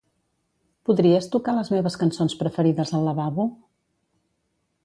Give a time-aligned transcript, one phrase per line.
[0.89, 3.49] Podries tocar les meves cançons preferides al lavabo?